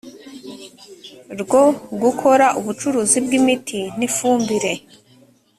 [1.41, 1.63] rwo
[2.03, 4.73] gukora ubucuruzi bw imiti n ifumbire